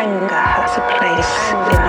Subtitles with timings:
[0.00, 1.79] anger has a place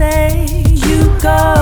[0.00, 0.46] say
[0.86, 1.59] you go.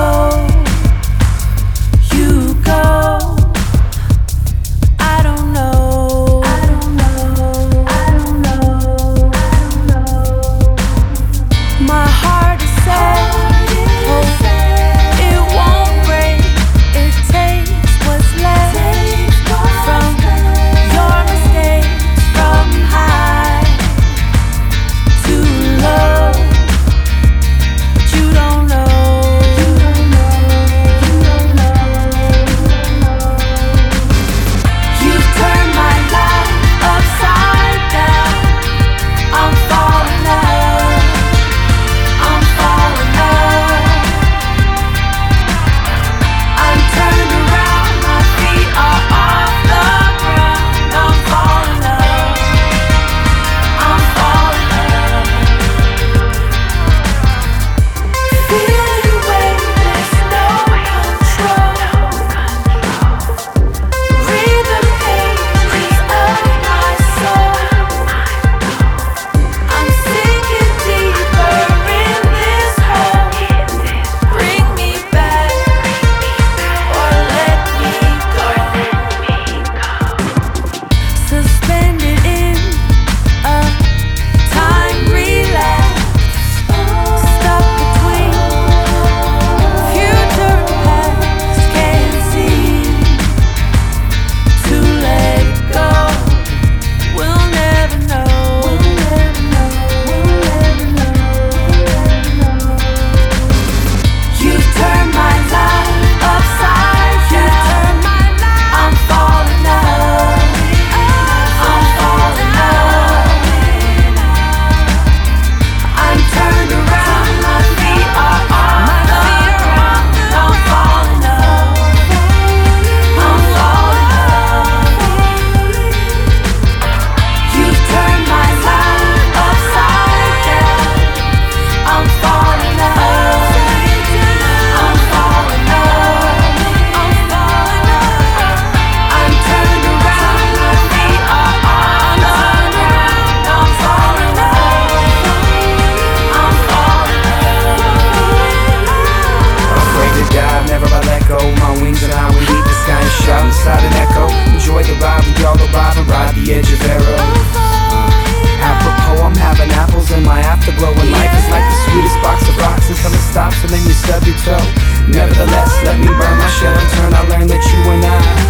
[165.09, 167.13] Nevertheless, let me burn my shell and turn.
[167.13, 168.49] I learned that you and I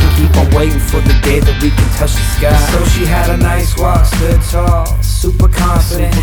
[0.00, 2.56] can keep on waiting for the day that we can touch the sky.
[2.72, 6.14] So she had a nice walk, stood tall, super confident,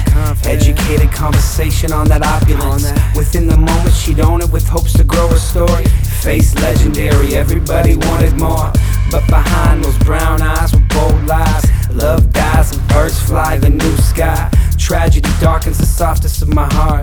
[0.45, 2.91] educated conversation on that opulence.
[3.15, 5.85] Within the moment, she'd own it with hopes to grow her story.
[6.21, 8.71] Face legendary, everybody wanted more.
[9.09, 11.63] But behind those brown eyes were bold lies.
[11.91, 14.49] Love dies and birds fly the new sky.
[14.77, 17.02] Tragedy darkens the softest of my heart.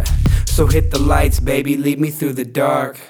[0.60, 3.00] So hit the lights, baby, lead me through the dark.